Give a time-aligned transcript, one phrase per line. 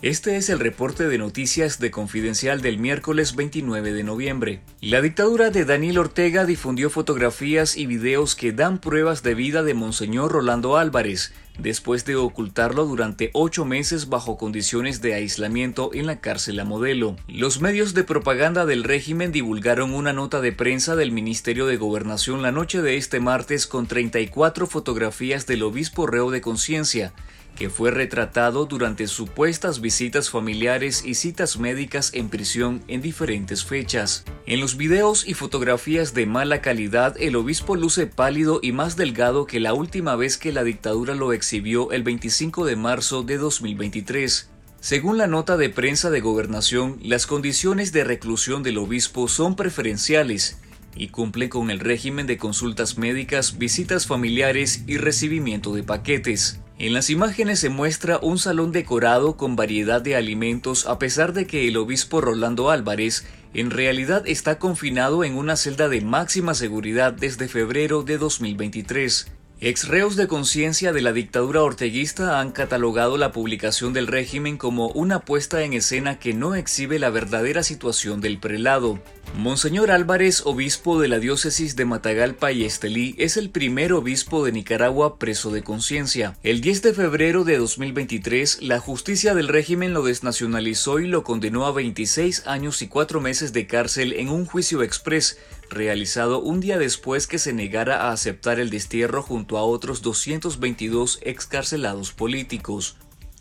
[0.00, 4.60] Este es el reporte de noticias de Confidencial del miércoles 29 de noviembre.
[4.80, 9.74] La dictadura de Daniel Ortega difundió fotografías y videos que dan pruebas de vida de
[9.74, 16.20] Monseñor Rolando Álvarez, después de ocultarlo durante ocho meses bajo condiciones de aislamiento en la
[16.20, 17.16] cárcel a modelo.
[17.26, 22.40] Los medios de propaganda del régimen divulgaron una nota de prensa del Ministerio de Gobernación
[22.40, 27.12] la noche de este martes con 34 fotografías del obispo reo de conciencia,
[27.58, 34.24] que fue retratado durante supuestas visitas familiares y citas médicas en prisión en diferentes fechas.
[34.46, 39.44] En los videos y fotografías de mala calidad, el obispo luce pálido y más delgado
[39.44, 44.50] que la última vez que la dictadura lo exhibió el 25 de marzo de 2023.
[44.78, 50.60] Según la nota de prensa de gobernación, las condiciones de reclusión del obispo son preferenciales
[50.94, 56.60] y cumplen con el régimen de consultas médicas, visitas familiares y recibimiento de paquetes.
[56.80, 61.44] En las imágenes se muestra un salón decorado con variedad de alimentos a pesar de
[61.44, 67.12] que el obispo Rolando Álvarez en realidad está confinado en una celda de máxima seguridad
[67.12, 69.26] desde febrero de 2023.
[69.60, 75.18] Exreos de conciencia de la dictadura orteguista han catalogado la publicación del régimen como una
[75.18, 79.00] puesta en escena que no exhibe la verdadera situación del prelado.
[79.36, 84.52] Monseñor Álvarez, obispo de la diócesis de Matagalpa y Estelí, es el primer obispo de
[84.52, 86.36] Nicaragua preso de conciencia.
[86.44, 91.66] El 10 de febrero de 2023, la justicia del régimen lo desnacionalizó y lo condenó
[91.66, 95.36] a 26 años y 4 meses de cárcel en un juicio express
[95.70, 101.20] realizado un día después que se negara a aceptar el destierro junto a otros 222
[101.22, 102.96] excarcelados políticos.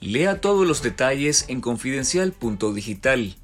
[0.00, 3.36] Lea todos los detalles en confidencial.digital.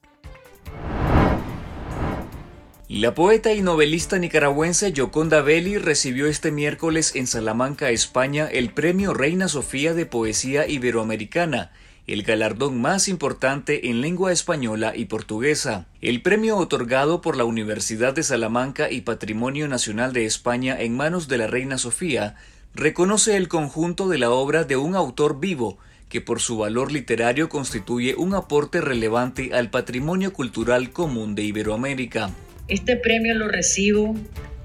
[2.88, 9.14] La poeta y novelista nicaragüense Yoconda Belli recibió este miércoles en Salamanca, España, el Premio
[9.14, 11.72] Reina Sofía de Poesía Iberoamericana,
[12.06, 15.86] el galardón más importante en lengua española y portuguesa.
[16.02, 21.28] El premio otorgado por la Universidad de Salamanca y Patrimonio Nacional de España en manos
[21.28, 22.36] de la Reina Sofía
[22.74, 27.48] reconoce el conjunto de la obra de un autor vivo que por su valor literario
[27.48, 32.30] constituye un aporte relevante al patrimonio cultural común de Iberoamérica.
[32.68, 34.14] Este premio lo recibo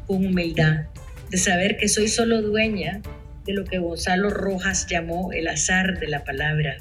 [0.08, 0.88] con humildad,
[1.30, 3.02] de saber que soy solo dueña
[3.46, 6.78] de lo que Gonzalo Rojas llamó el azar de la palabra,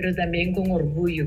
[0.00, 1.26] pero también con orgullo,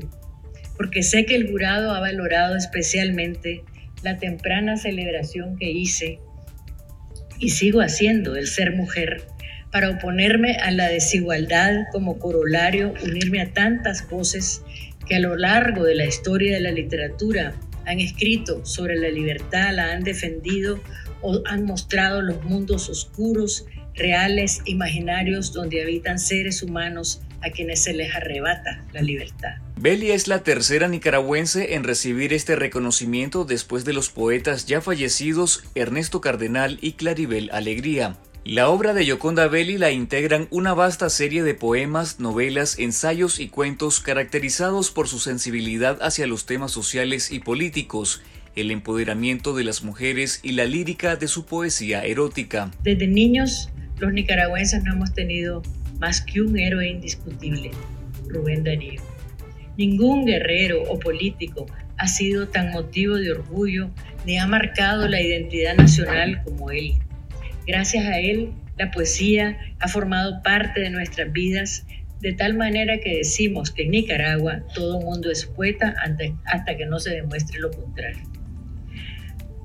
[0.76, 3.62] porque sé que el jurado ha valorado especialmente
[4.02, 6.18] la temprana celebración que hice
[7.38, 9.22] y sigo haciendo el ser mujer
[9.70, 14.62] para oponerme a la desigualdad como corolario, unirme a tantas voces
[15.06, 17.54] que a lo largo de la historia de la literatura
[17.86, 20.80] han escrito sobre la libertad, la han defendido
[21.22, 27.92] o han mostrado los mundos oscuros, reales, imaginarios, donde habitan seres humanos a quienes se
[27.92, 29.56] les arrebata la libertad.
[29.76, 35.64] Belli es la tercera nicaragüense en recibir este reconocimiento después de los poetas ya fallecidos
[35.74, 38.16] Ernesto Cardenal y Claribel Alegría.
[38.44, 43.48] La obra de Yoconda Belli la integran una vasta serie de poemas, novelas, ensayos y
[43.48, 48.22] cuentos caracterizados por su sensibilidad hacia los temas sociales y políticos,
[48.54, 52.70] el empoderamiento de las mujeres y la lírica de su poesía erótica.
[52.82, 55.62] Desde niños, los nicaragüenses no hemos tenido
[55.98, 57.70] más que un héroe indiscutible,
[58.28, 59.00] Rubén Darío.
[59.76, 61.66] Ningún guerrero o político
[61.96, 63.90] ha sido tan motivo de orgullo
[64.24, 66.94] ni ha marcado la identidad nacional como él.
[67.66, 71.86] Gracias a él, la poesía ha formado parte de nuestras vidas
[72.20, 75.94] de tal manera que decimos que en Nicaragua todo mundo es poeta
[76.46, 78.22] hasta que no se demuestre lo contrario.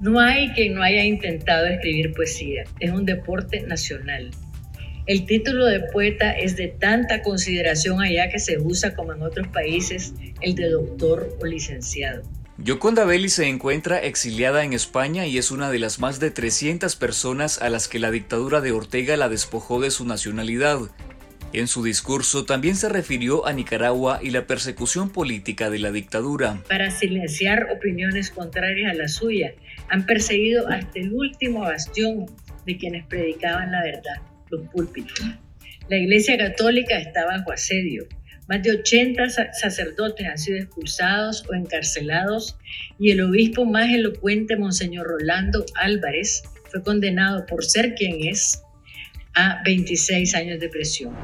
[0.01, 4.31] No hay quien no haya intentado escribir poesía, es un deporte nacional.
[5.09, 9.47] El título de poeta es de tanta consideración allá que se usa como en otros
[9.47, 12.21] países el de doctor o licenciado.
[12.59, 16.95] Yoconda Belli se encuentra exiliada en España y es una de las más de 300
[16.95, 20.77] personas a las que la dictadura de Ortega la despojó de su nacionalidad.
[21.53, 26.61] En su discurso también se refirió a Nicaragua y la persecución política de la dictadura.
[26.67, 29.55] Para silenciar opiniones contrarias a la suya,
[29.89, 32.27] han perseguido hasta el último bastión
[32.67, 35.19] de quienes predicaban la verdad los púlpitos.
[35.89, 38.07] La Iglesia Católica está bajo asedio.
[38.47, 42.57] Más de 80 sacerdotes han sido expulsados o encarcelados
[42.97, 48.63] y el obispo más elocuente, Monseñor Rolando Álvarez, fue condenado por ser quien es
[49.35, 51.15] a 26 años de prisión.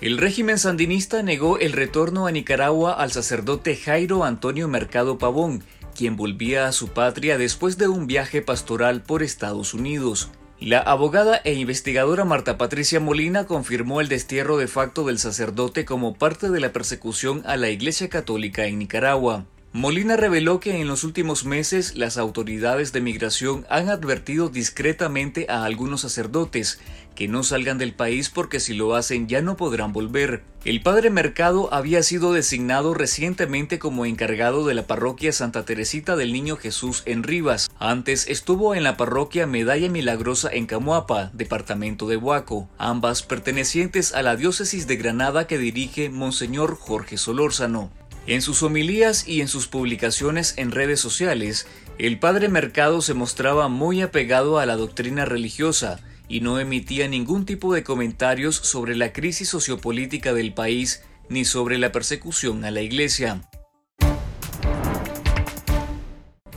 [0.00, 5.64] El régimen sandinista negó el retorno a Nicaragua al sacerdote Jairo Antonio Mercado Pavón,
[5.96, 10.30] quien volvía a su patria después de un viaje pastoral por Estados Unidos.
[10.60, 16.14] La abogada e investigadora Marta Patricia Molina confirmó el destierro de facto del sacerdote como
[16.14, 19.44] parte de la persecución a la Iglesia Católica en Nicaragua.
[19.74, 25.64] Molina reveló que en los últimos meses las autoridades de migración han advertido discretamente a
[25.64, 26.80] algunos sacerdotes
[27.16, 30.44] que no salgan del país porque si lo hacen ya no podrán volver.
[30.64, 36.32] El padre Mercado había sido designado recientemente como encargado de la parroquia Santa Teresita del
[36.32, 37.68] Niño Jesús en Rivas.
[37.80, 44.22] Antes estuvo en la parroquia Medalla Milagrosa en Camuapa, departamento de Huaco, ambas pertenecientes a
[44.22, 47.90] la diócesis de Granada que dirige Monseñor Jorge Solórzano.
[48.26, 51.66] En sus homilías y en sus publicaciones en redes sociales,
[51.98, 57.46] el padre Mercado se mostraba muy apegado a la doctrina religiosa y no emitía ningún
[57.46, 62.82] tipo de comentarios sobre la crisis sociopolítica del país ni sobre la persecución a la
[62.82, 63.42] iglesia.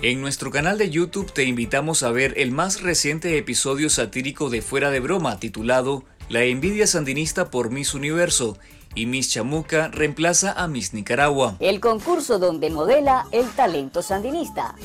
[0.02, 4.62] En nuestro canal de YouTube te invitamos a ver el más reciente episodio satírico de
[4.62, 8.58] Fuera de Broma titulado La envidia sandinista por Miss Universo
[8.96, 11.58] y Miss Chamuca reemplaza a Miss Nicaragua.
[11.60, 14.76] El concurso donde modela el talento sandinista.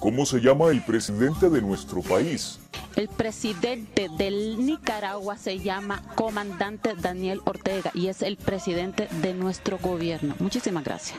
[0.00, 2.58] ¿Cómo se llama el presidente de nuestro país?
[2.96, 9.76] El presidente del Nicaragua se llama comandante Daniel Ortega y es el presidente de nuestro
[9.76, 10.34] gobierno.
[10.38, 11.18] Muchísimas gracias.